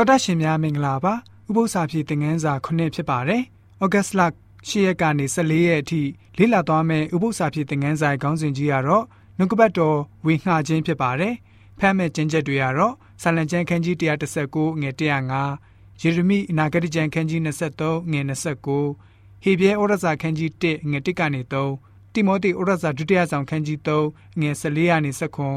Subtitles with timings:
[0.00, 1.14] တော်တတ်ရှင်များမင်္ဂလာပါ
[1.48, 3.42] ဥပု္ပ္ပစာပြေသင်ခန်းစာ9ဖြစ်ပါတယ်
[3.82, 4.20] ဩဂတ်စ်လ
[4.66, 6.00] 10ရက်ကနေ14ရက်အထိ
[6.38, 9.04] လေ့လာသွားမယ့်ဥပု္ပ္ပစာပြေသင်ခန်းစာခေါင်းစဉ်ကြီးကတော့
[9.38, 11.34] နှုတ်ကပတ်တော်ဝေငှခြင်းဖြစ်ပါတယ်
[11.78, 18.20] ဖတ်မဲ့ကျင့်ချက်တွေကတော့ဆာလံကျမ်းခန်းကြီး139ငွေ105ယေရမိအနာဂတိကျမ်းခန်းကြီး23ငွေ
[18.82, 25.10] 29ဟေဘရဲဩရစာခန်းကြီး1ငွေ1ကနေ3တိမောသေဩရစာဒုတိယဆောင်ခန်းကြီး3ငွေ14ကနေ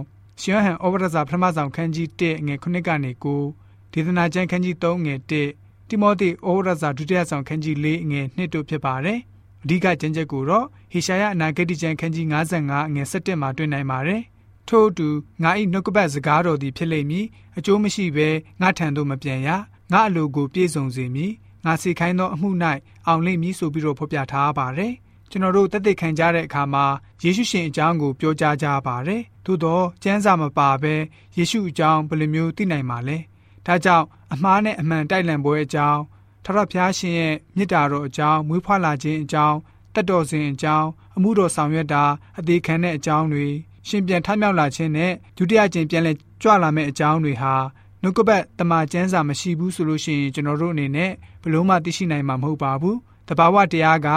[0.00, 5.18] 19ရှင်ဟန်ဩရစာပထမဆောင်ခန်းကြီး1ငွေ9ကနေ9 ဒေသနာကျမ်းခန်းကြီး3ငယ်
[5.56, 9.18] 1တိမောသေဩရစာဒုတိယဆောင်ခန်းကြီး4ငယ်2တို့ဖြစ်ပါတယ်။
[9.62, 14.22] အဓိကကျမ်းချက်ကိုတော့ဟေရှာယအနာဂတိကျမ်းခန်းကြီး55ငယ်17မှာတွေ့နိုင်ပါတယ်။
[14.68, 15.08] ထို့အတူ
[15.42, 17.26] ငါ၏နှုတ်ကပတ်စကားတော်သည်ဖြစ်လိမ့်မည်
[17.58, 18.28] အကျိုးမရှိဘဲ
[18.60, 19.48] ငါထံသို့မပြန်ရ
[19.92, 21.32] ငါအလိုကိုပြည့်စုံစေမည်
[21.64, 22.50] ငါစီခိုင်းသောအမှု၌
[23.06, 24.92] အောင်လိမ့်မည်ဆိုပြီးတော့ဖော်ပြထားပါတယ်။
[25.30, 26.84] ကျွန်တော်တို့တက်တဲ့ခံကြတဲ့အခါမှာ
[27.22, 30.94] ယေရှုရှင်အကြောင်းကိုပြောကြားကြပါတယ်။သို့တော့ကျမ်းစာမပါဘဲ
[31.36, 33.18] ယေရှုအကြောင်းဘယ်လိုမျိုးသိနိုင်မှာလဲ။
[33.68, 36.00] ဒါကြောင့်အမှားနဲ့အမှန်တိုက်လံပွဲအကြောင်း
[36.44, 39.56] ထထဖျားရှင်ရဲ့မြစ်တာတော်အကြောင်းမွေးဖွားလာခြင်းအကြောင်း
[39.94, 42.04] တက်တော်စဉ်အကြောင်းအမှုတော်ဆောင်ရွက်တာ
[42.38, 43.46] အသေးခံတဲ့အကြောင်းတွေ
[43.88, 47.54] ရှင်ပြန်ထမြောက်လာခြင်းနဲ့ဒုတိယကျင်ပြန်လဲကြွလာမယ့်အကြောင်းတွေဟာ
[48.02, 54.08] နှုတ်ကပတ်တမန်ကျမ်းစာမရှိဘူးဆိုလို့ရှိရင်ကျွန်တော်တို့အနေနဲ့ဘလို့မှသိရှိနိုင်မှာမဟုတ်ပါဘူးတဘာဝတရားက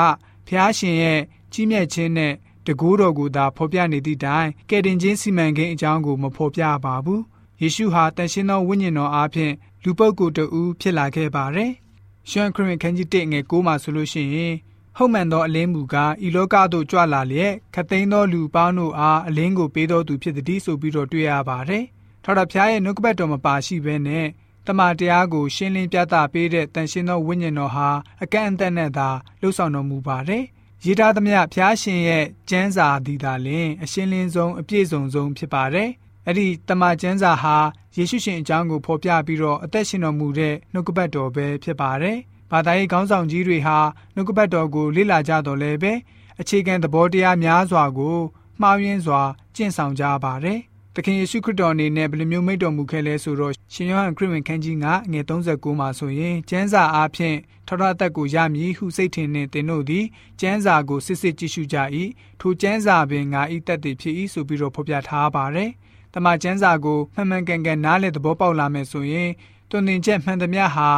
[0.47, 1.19] ဖျားရှင်ရဲ့
[1.53, 2.33] ကြီးမြတ်ခြင်းနဲ့
[2.65, 7.21] တကူတော်ကိုသာဖော်ပြနေသည့်တိုင်ကယ်တင်ခြင်းစီမံကိန်းအကြောင်းကိုမဖော်ပြပါဘူး
[7.61, 11.71] ယေရှုဟာတန်ရှင်းသောဝိညာဉ်တော်အားဖြင့်လူပုဂ္ဂိုလ်တူဖြစ်လာခဲ့ပါတယ်။
[12.29, 14.53] ရှမ်းခရစ်ခန်းကြီး1ငယ်9မှာဆိုလို့ရှိရင်
[14.97, 21.83] ဟုတ်မှန်သောအလင်းမူကားဤလောကသို့ကြွလာလျက်ခသိန်းသောလူပေါင်းတို့အားအလင်းကိုပေးတော်သူဖြစ်သည်ဆိုပြီးတော့တွေ့ရပါတယ်။
[22.23, 24.27] ထော်တော်ဖျားရဲ့နှုတ်ကပတ်တော်မပါရှိဘဲနဲ့
[24.67, 27.89] တမန်တရားကိုရှင်းလင်းပြသပေးတဲ့တန်ရှင်းသောဝိညာဉ်တော်ဟာ
[28.23, 29.09] အကန့်အသတ်နဲ့သာ
[29.41, 30.43] လှုပ်ဆောင်တော်မူပါတယ်။
[30.85, 35.89] ရေးသားသမျှဖျားရှင်ရဲ့ကျမ်းစာသည်သာလျှင်အရှင်းလင်းဆုံးအပြည့်စုံဆုံးဖြစ်ပါတယ်
[36.25, 37.55] အဲ့ဒီတမန်ကျမ်းစာဟာ
[37.95, 42.17] ယေရှုရှင်အကြောင်းကိုဖော်ပြပြီးတော့အသက်ရှင်တော်မူတဲ့နှုတ်ကပတ်တော်ပဲဖြစ်ပါတယ်။
[42.51, 43.77] ဘာသာရေးခေါင်းဆောင်ကြီးတွေဟာ
[44.15, 45.93] နှုတ်ကပတ်တော်ကိုလေ့လာကြတော်လဲပဲ
[46.41, 48.17] အခြေခံသဘောတရားများစွာကို
[48.61, 49.21] မှားယွင်းစွာ
[49.55, 50.59] ကျင့်ဆောင်ကြပါတယ်။
[50.95, 57.37] သခင်ယေရှုခရစ်တော်အနေနဲ့ဘယ်လိုမျိုးမိန့်တော်မူခဲ့လဲဆိုတော့ရှင်ယောဟန်ခရစ်ဝင်ခန်းကြီး9ငွေ39မှာဆိုရင်ကျမ်းစာအားဖြင့်
[57.67, 60.05] ထောထအသက်ကိုရမည်ဟုစိတ်ထင်နှင့်သင်တို့သည်
[60.41, 61.77] ကျမ်းစာကိုစစ်စစ်ကြည့်ရှုကြ၏
[62.39, 65.71] ထိုကျမ်းစာပင်ငါဤတက်တည်ဖြစ်၏ဆိုပြီးတော့ဖော်ပြထားပါတယ်။
[66.13, 69.29] တမန်ကျမ်းစာကိုမှန်မှန်ကန်ကန်နားလည်သဘောပေါက်လာမယ်ဆိုရင်
[69.69, 70.89] တွင်တင်ချက်မှန်သမျှဟာ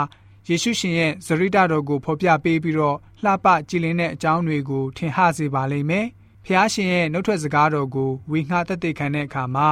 [0.48, 6.08] ယေရှုရှင်ရဲ့ဇရိတတော်ကိုဖော်ပြပေးပြီးတော့လှပကြည်လင်တဲ့အကြောင်းတွေကိုထင်ဟစေပါလိမ့်မယ်။
[6.46, 9.70] ဖျားရှင်ရဲ့နှုတ်ထွက်စကားတော်ကိုဝေငှတသက်ခံတဲ့အခါမှာ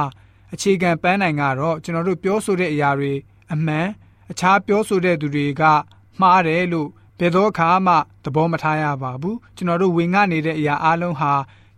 [0.52, 3.12] အခြေခံပန်းနိုင်ကတော့ကျွန်တော်တို့ပြောဆိုတဲ့အရာတွေ
[3.52, 3.88] အမှန်
[4.30, 5.62] အခြားပြောဆိုတဲ့သူတွေက
[6.20, 6.88] မှားတယ်လို့
[7.18, 11.32] ဘယ်တော့အခါမှသဘောမထားရပါဘူးကျွန်တော်တို့ဝင်ငှနေတဲ့အရာအလုံးဟာ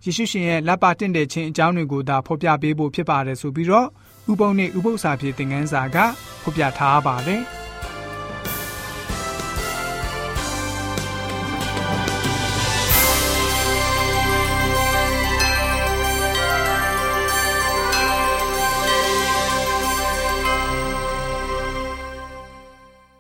[0.05, 3.89] ယေရှုရှင်ရဲ့လက်ပါတင့်တဲ့ခြင်းအကြောင်းတွေကိုသာဖော်ပြပေးဖို့ဖြစ်ပါတယ်ဆိုပြီးတော့
[4.33, 5.97] ဥပုံနဲ့ဥပု္ပ္ပစာဖြစ်တဲ့ငန်းစာက
[6.43, 7.43] ဖော်ပြထားပါတယ်။